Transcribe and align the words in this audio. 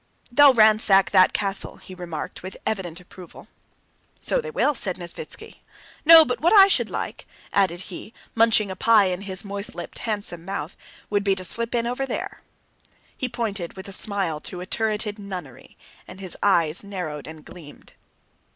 They'll 0.31 0.55
ransack 0.55 1.11
that 1.11 1.31
castle," 1.31 1.75
he 1.75 1.93
remarked 1.93 2.41
with 2.41 2.57
evident 2.65 2.99
approval. 2.99 3.47
"So 4.19 4.41
they 4.41 4.49
will," 4.49 4.73
said 4.73 4.95
Nesvítski. 4.97 5.57
"No, 6.05 6.25
but 6.25 6.41
what 6.41 6.53
I 6.53 6.65
should 6.65 6.89
like," 6.89 7.27
added 7.53 7.81
he, 7.81 8.11
munching 8.33 8.71
a 8.71 8.75
pie 8.75 9.05
in 9.05 9.21
his 9.21 9.45
moist 9.45 9.75
lipped 9.75 9.99
handsome 9.99 10.43
mouth, 10.43 10.75
"would 11.11 11.23
be 11.23 11.35
to 11.35 11.43
slip 11.43 11.75
in 11.75 11.85
over 11.85 12.07
there." 12.07 12.41
He 13.15 13.29
pointed 13.29 13.73
with 13.75 13.87
a 13.87 13.91
smile 13.91 14.39
to 14.39 14.59
a 14.59 14.65
turreted 14.65 15.19
nunnery, 15.19 15.77
and 16.07 16.19
his 16.19 16.35
eyes 16.41 16.83
narrowed 16.83 17.27
and 17.27 17.45
gleamed. 17.45 17.93